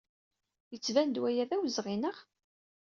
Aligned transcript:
Yettban-d 0.71 1.21
waya 1.21 1.43
d 1.49 1.51
awezɣi, 1.55 1.95
naɣ? 1.97 2.17